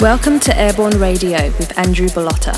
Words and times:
Welcome 0.00 0.38
to 0.40 0.56
Airborne 0.56 0.98
Radio 0.98 1.42
with 1.58 1.76
Andrew 1.78 2.08
Bellotta. 2.08 2.56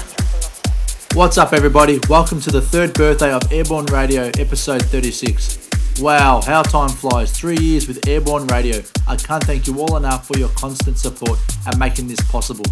What's 1.14 1.38
up, 1.38 1.52
everybody? 1.52 2.00
Welcome 2.08 2.40
to 2.40 2.50
the 2.50 2.60
third 2.60 2.92
birthday 2.94 3.32
of 3.32 3.50
Airborne 3.52 3.86
Radio, 3.86 4.30
episode 4.38 4.82
36. 4.82 5.59
Wow, 6.00 6.40
how 6.40 6.62
time 6.62 6.88
flies. 6.88 7.30
Three 7.30 7.58
years 7.58 7.86
with 7.86 8.08
Airborne 8.08 8.46
Radio. 8.46 8.82
I 9.06 9.16
can't 9.16 9.44
thank 9.44 9.66
you 9.66 9.78
all 9.80 9.98
enough 9.98 10.26
for 10.26 10.38
your 10.38 10.48
constant 10.50 10.96
support 10.96 11.38
and 11.66 11.78
making 11.78 12.08
this 12.08 12.20
possible. 12.22 12.64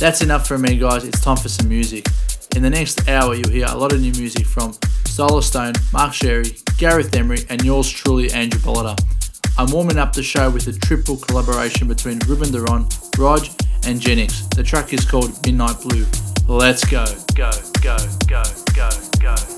That's 0.00 0.20
enough 0.20 0.48
for 0.48 0.58
me, 0.58 0.78
guys. 0.78 1.04
It's 1.04 1.20
time 1.20 1.36
for 1.36 1.48
some 1.48 1.68
music. 1.68 2.06
In 2.56 2.62
the 2.62 2.70
next 2.70 3.08
hour, 3.08 3.36
you'll 3.36 3.50
hear 3.50 3.66
a 3.68 3.76
lot 3.76 3.92
of 3.92 4.00
new 4.00 4.10
music 4.12 4.46
from 4.46 4.72
Solarstone, 5.04 5.76
Mark 5.92 6.12
Sherry, 6.12 6.56
Gareth 6.76 7.14
Emery, 7.14 7.44
and 7.50 7.64
yours 7.64 7.88
truly, 7.88 8.32
Andrew 8.32 8.58
Bollitter. 8.60 8.98
I'm 9.56 9.70
warming 9.70 9.98
up 9.98 10.12
the 10.12 10.24
show 10.24 10.50
with 10.50 10.66
a 10.66 10.72
triple 10.72 11.18
collaboration 11.18 11.86
between 11.86 12.18
Ruben 12.26 12.50
Duran, 12.50 12.88
Rodg, 13.16 13.46
and 13.86 14.00
Genix. 14.00 14.52
The 14.56 14.64
track 14.64 14.92
is 14.92 15.04
called 15.08 15.38
Midnight 15.46 15.80
Blue. 15.82 16.04
Let's 16.48 16.84
go, 16.84 17.04
go, 17.36 17.52
go, 17.80 17.96
go, 18.26 18.42
go, 18.74 18.90
go. 19.20 19.57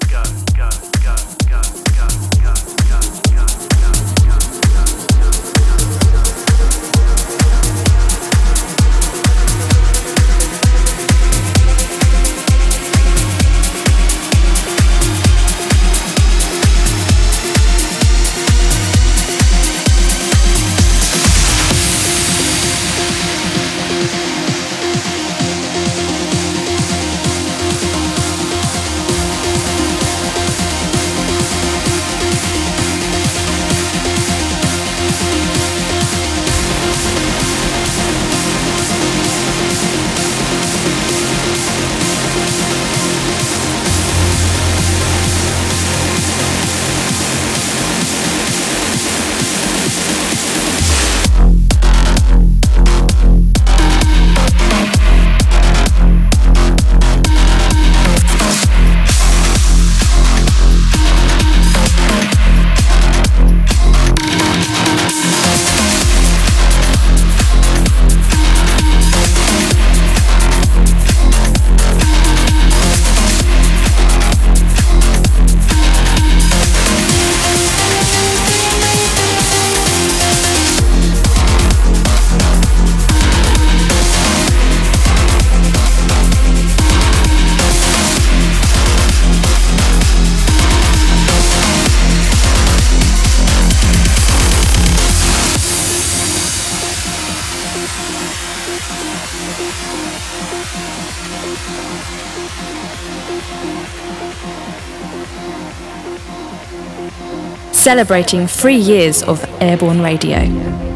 Celebrating 107.91 108.47
three 108.47 108.77
years 108.77 109.21
of 109.25 109.45
airborne 109.61 110.01
radio. 110.01 110.90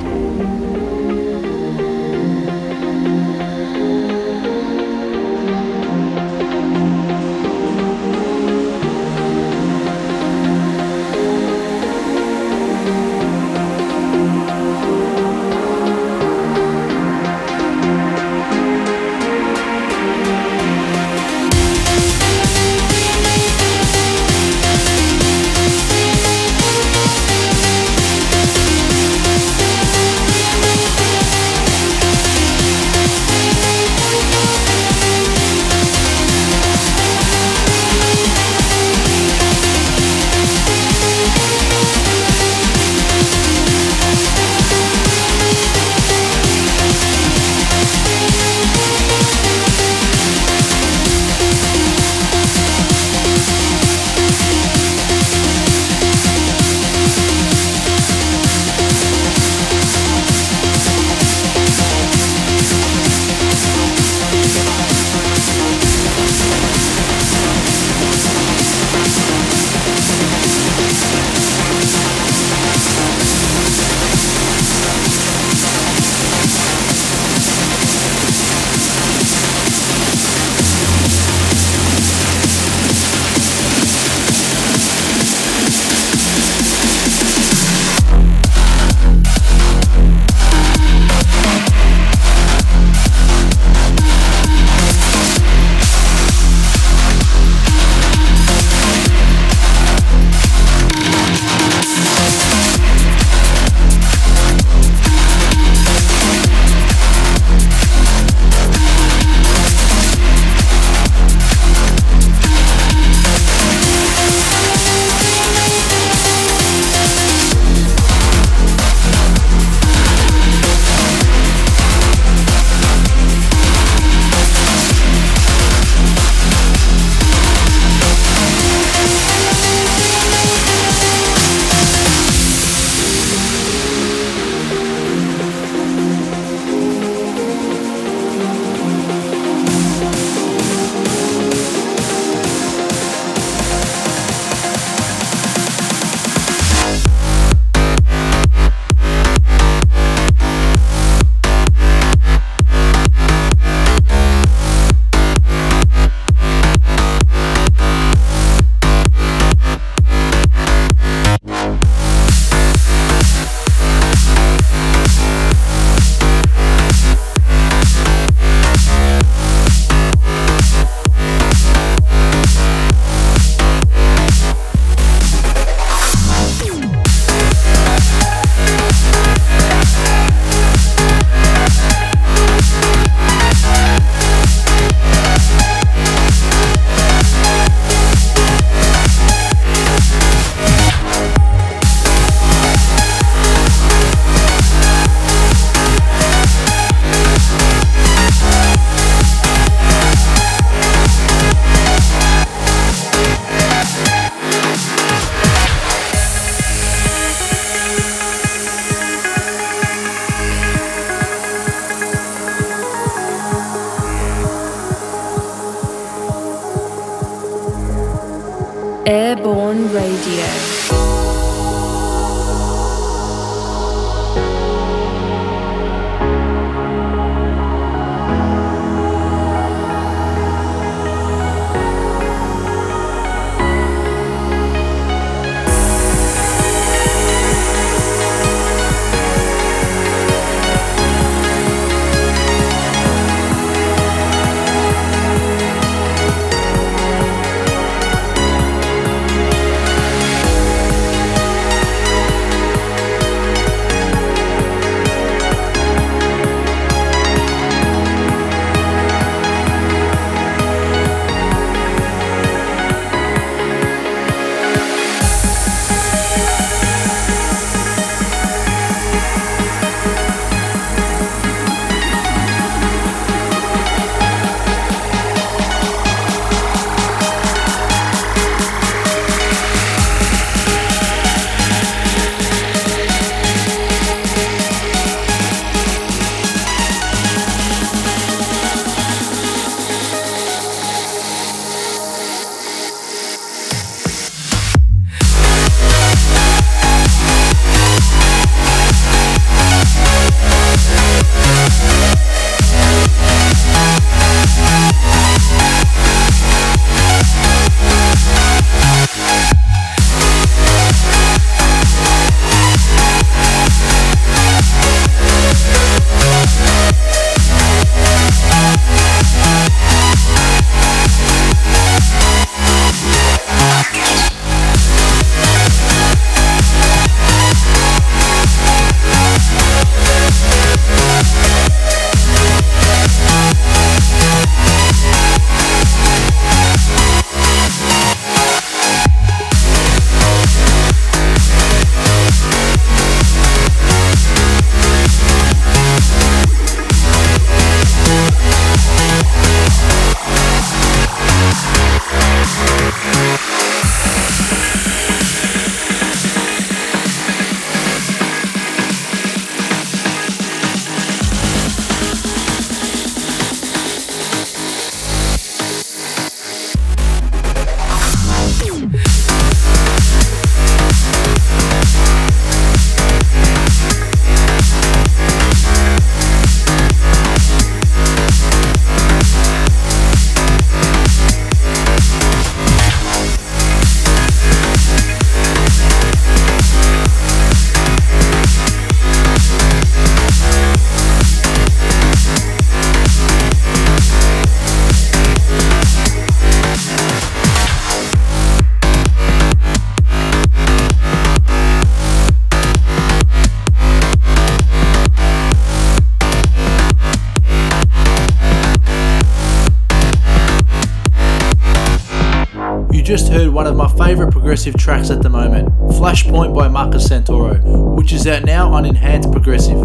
Tracks 414.85 415.09
at 415.09 415.23
the 415.23 415.31
moment, 415.31 415.67
Flashpoint 415.97 416.55
by 416.55 416.69
Marcus 416.69 417.09
Santoro, 417.09 417.97
which 417.97 418.13
is 418.13 418.27
out 418.27 418.45
now 418.45 418.71
on 418.71 418.85
Enhanced 418.85 419.33
Progressive. 419.33 419.81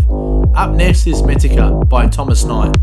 Up 0.58 0.72
next 0.72 1.08
is 1.08 1.22
Metica 1.22 1.88
by 1.88 2.06
Thomas 2.08 2.44
Knight. 2.44 2.76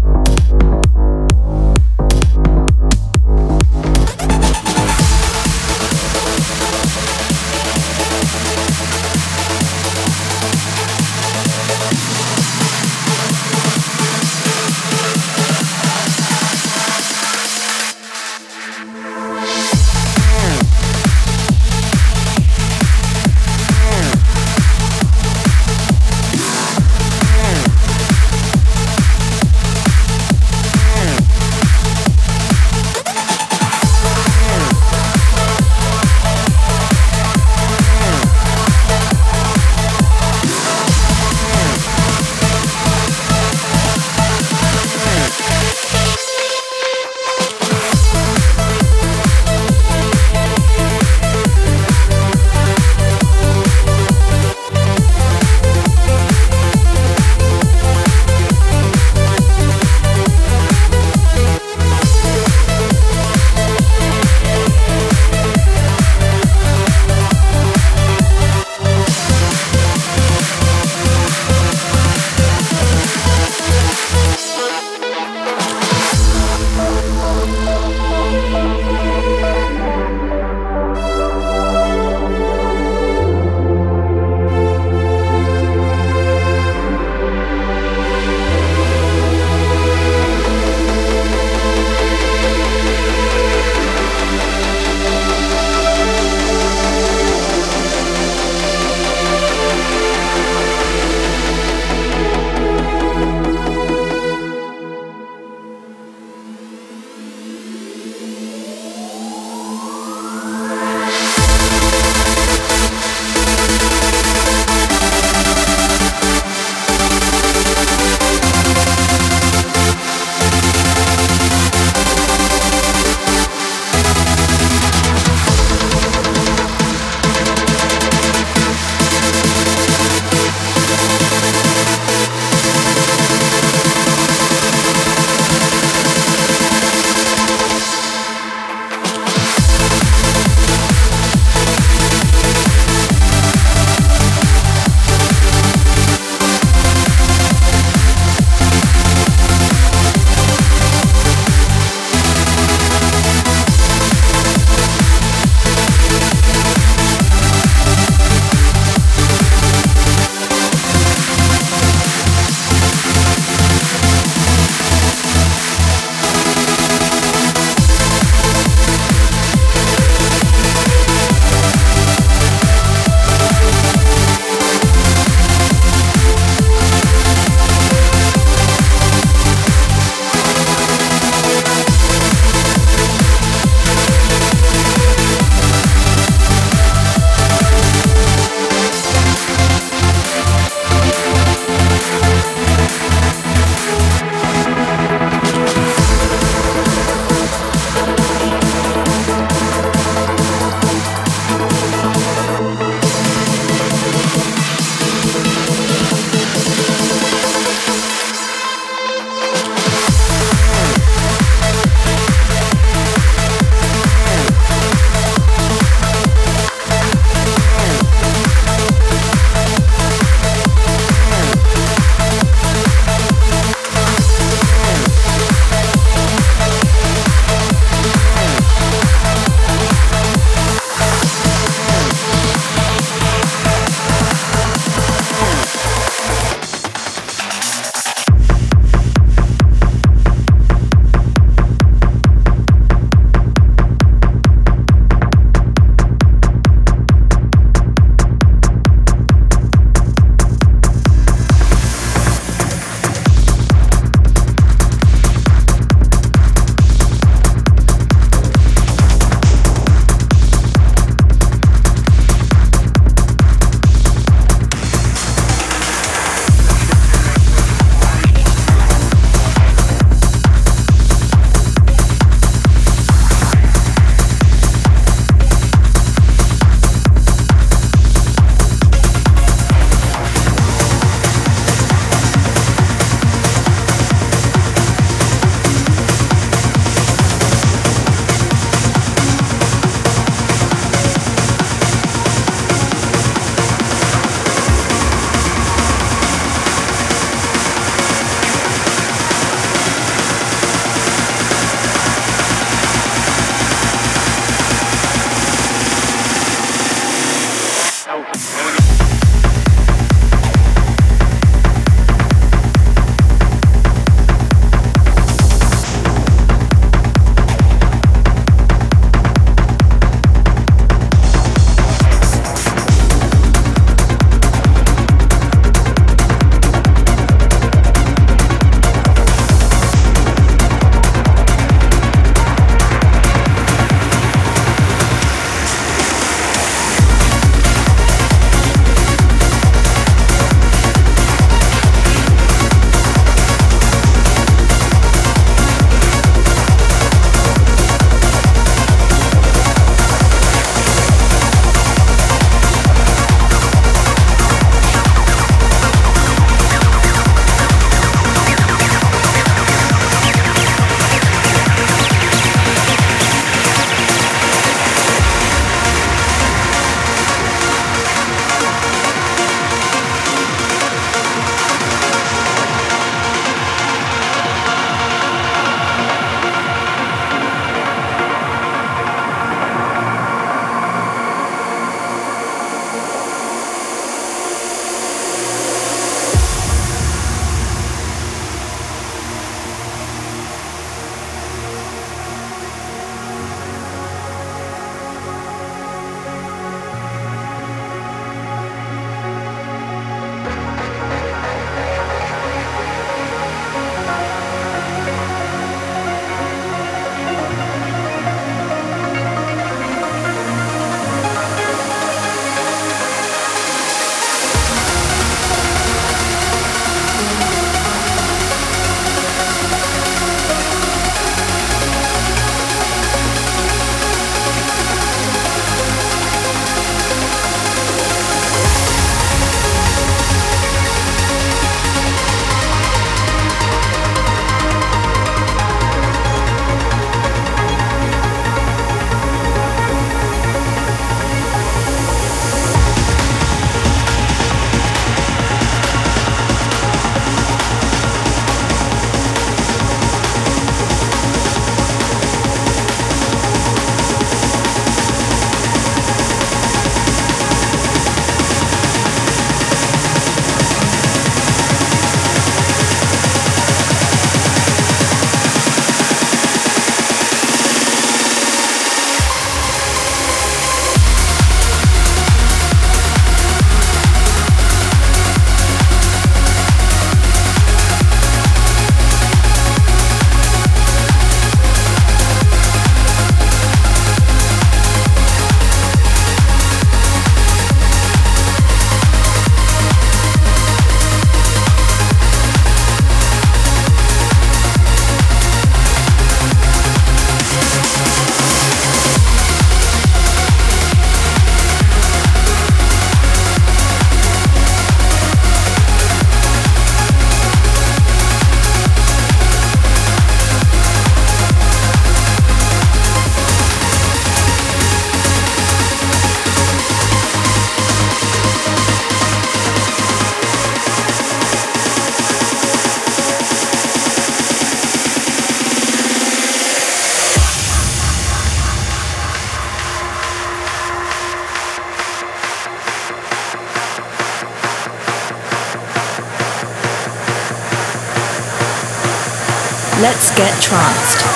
Let's 540.16 540.34
get 540.34 540.62
tranced. 540.62 541.35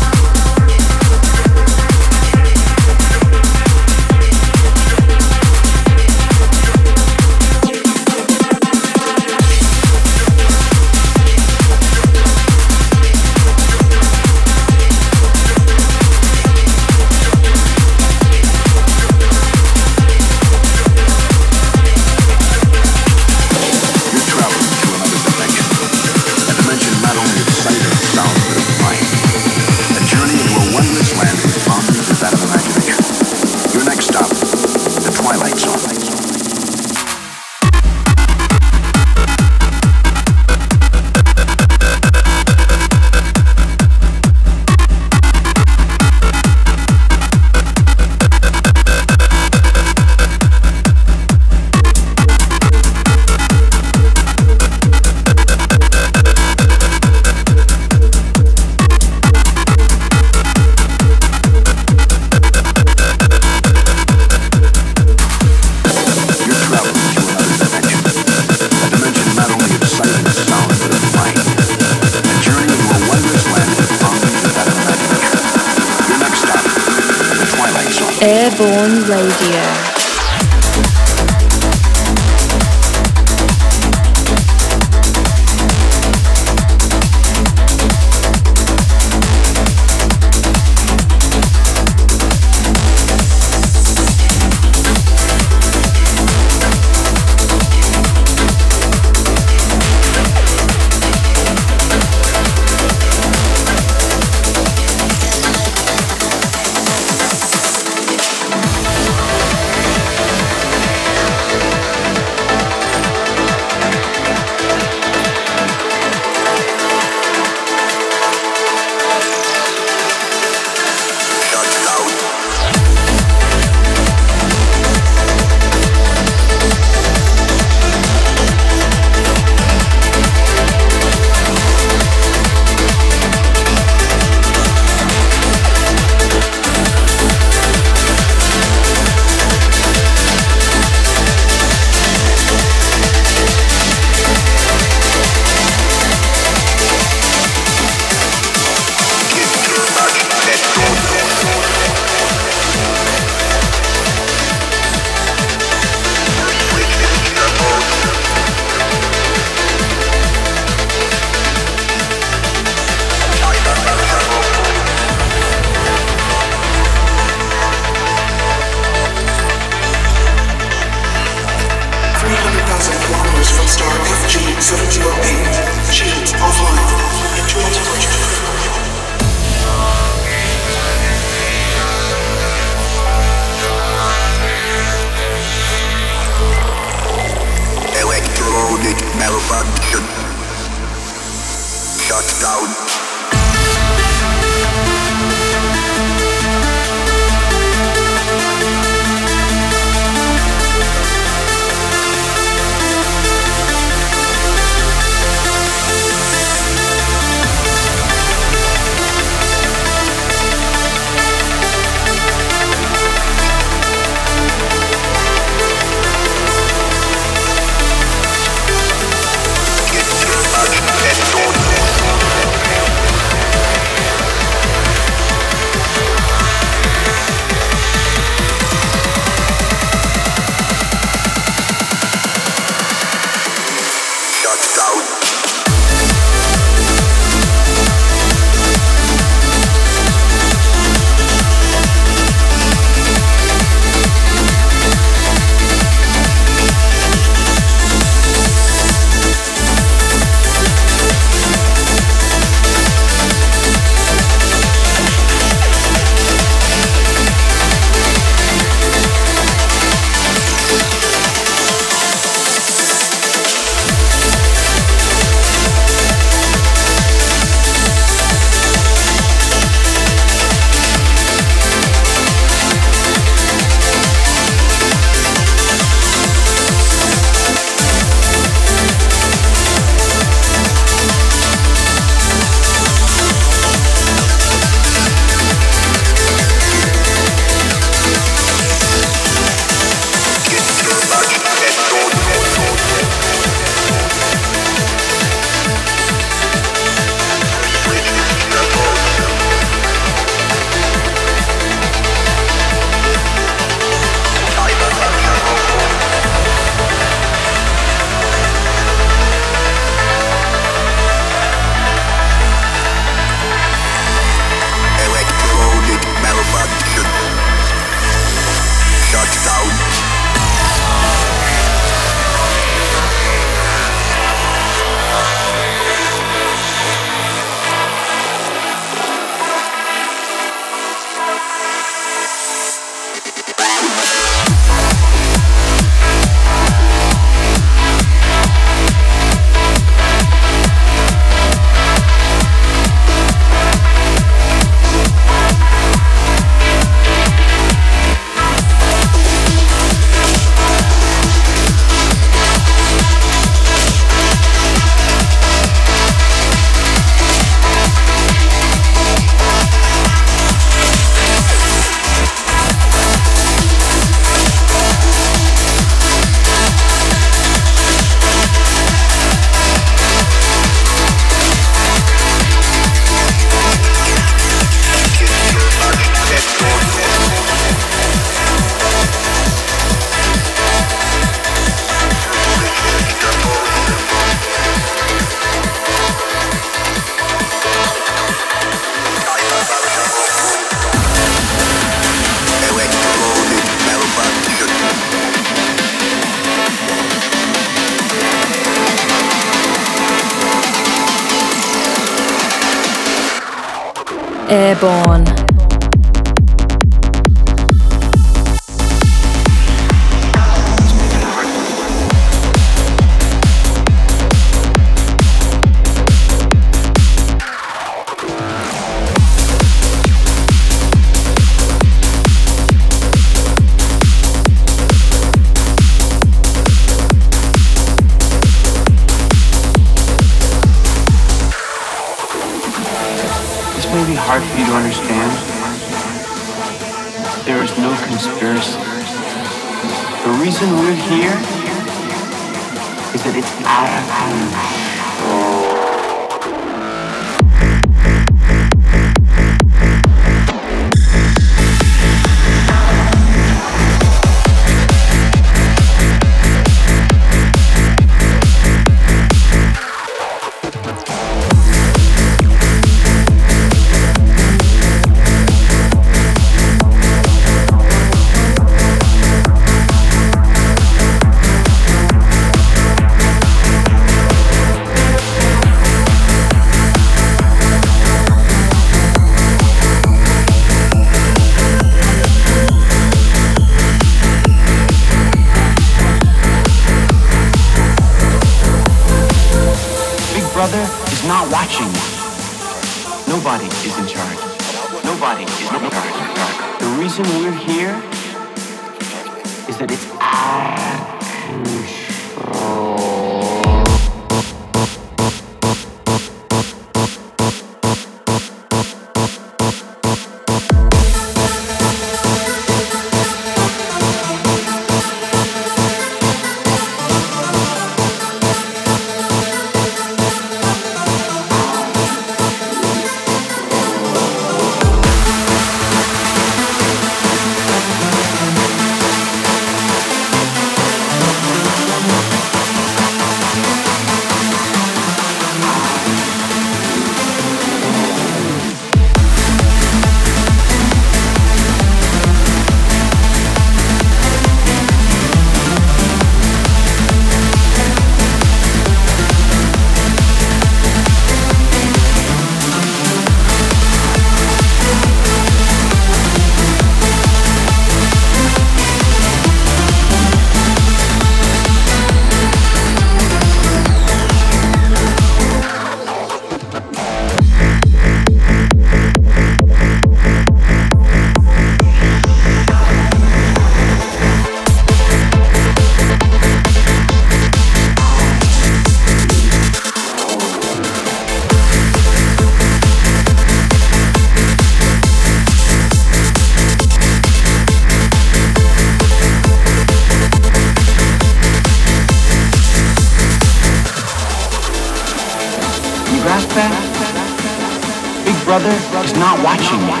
not 599.18 599.42
watching 599.42 599.80
you. 599.80 600.00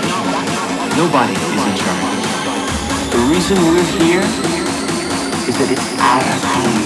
Nobody 0.96 1.32
is 1.34 1.66
in 1.66 1.74
charge. 1.76 2.24
The 3.10 3.18
reason 3.30 3.56
we're 3.66 3.82
here 3.98 4.22
is 5.48 5.58
that 5.58 5.68
it's 5.70 5.88
our 5.98 6.22
hand. 6.22 6.77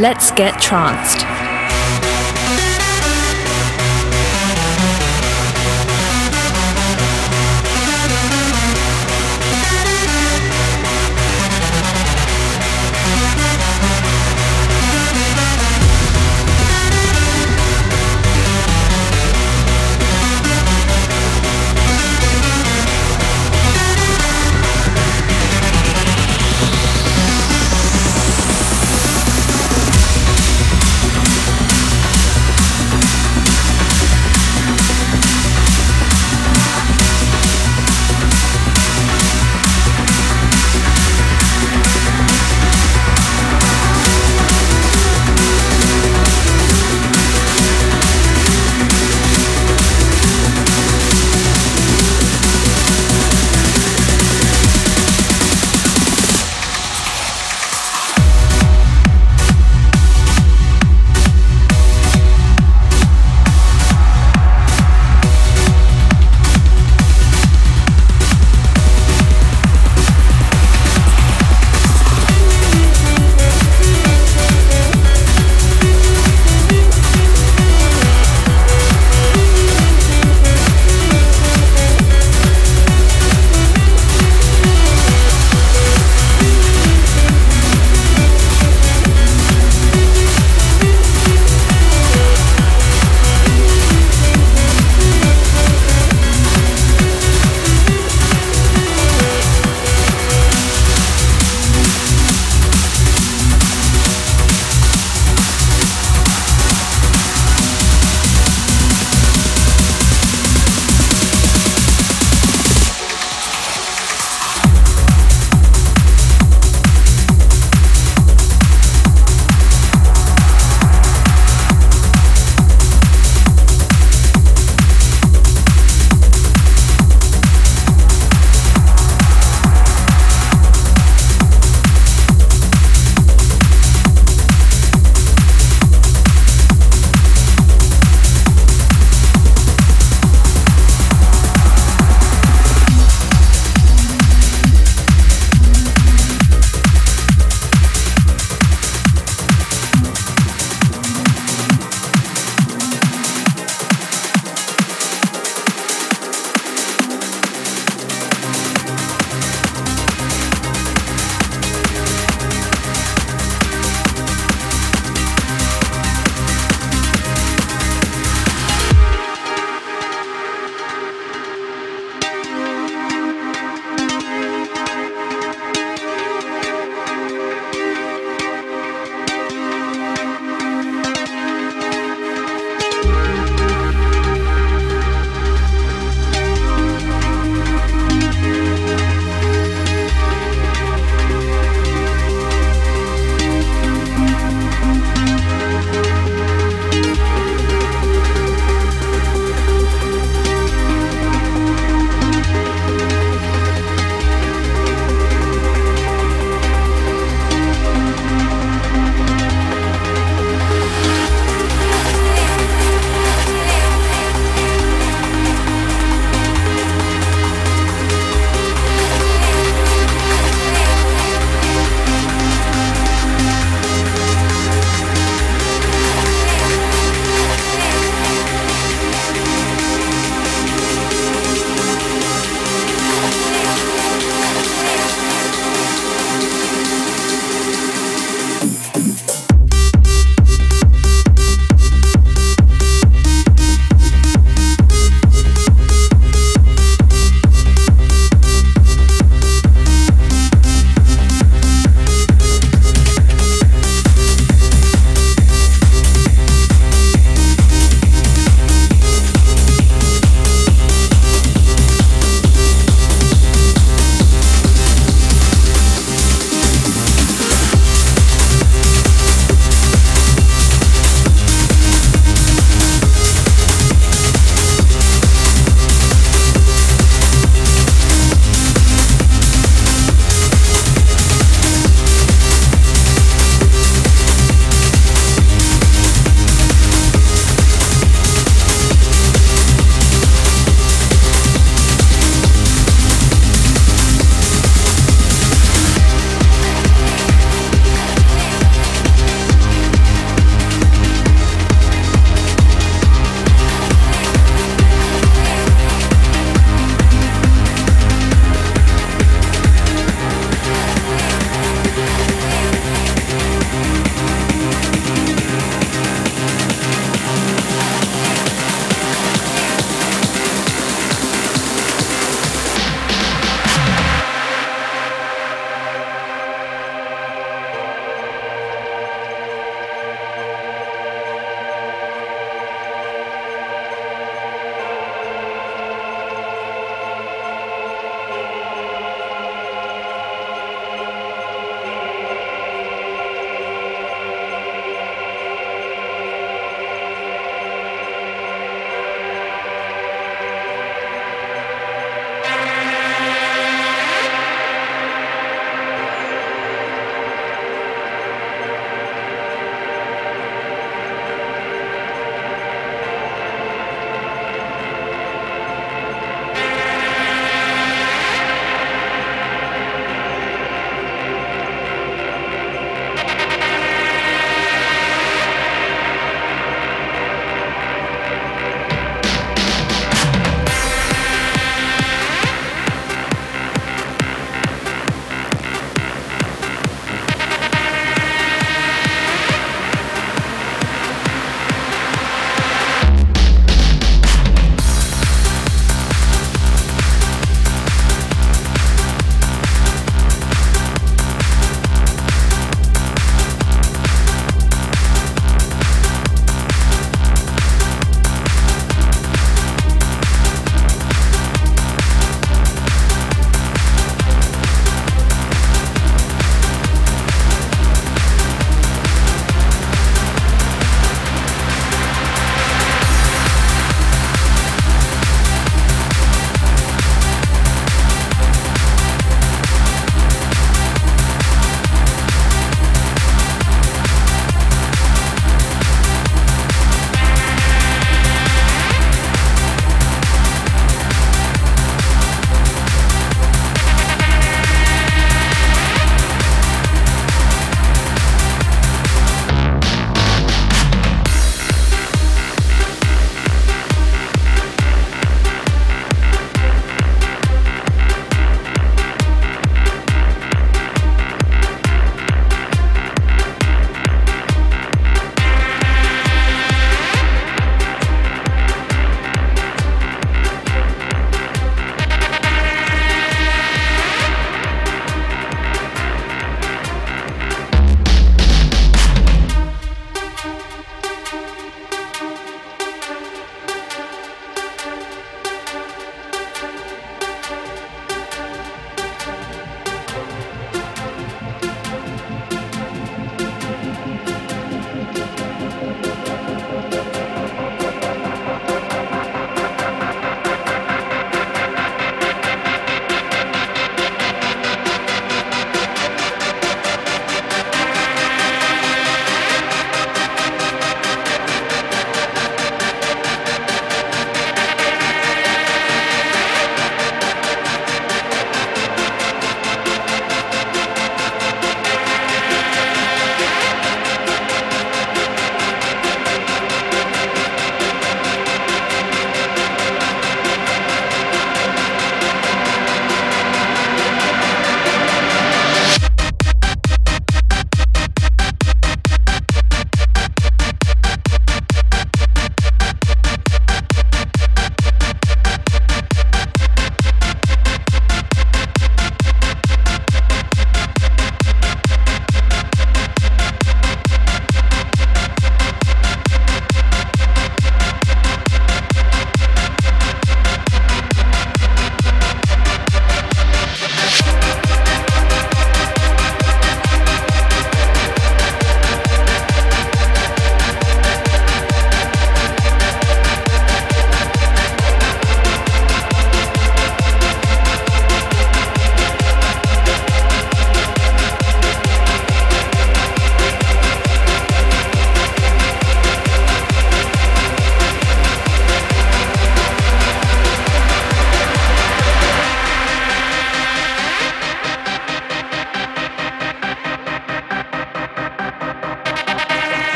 Let's 0.00 0.30
get 0.30 0.58
tranced. 0.58 1.29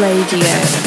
Radio. 0.00 0.79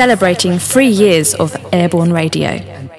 Celebrating 0.00 0.58
three 0.58 0.88
years 0.88 1.34
of 1.34 1.54
airborne 1.74 2.10
radio. 2.10 2.89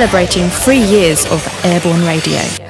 Celebrating 0.00 0.48
three 0.48 0.78
years 0.78 1.26
of 1.26 1.46
airborne 1.62 2.02
radio. 2.06 2.69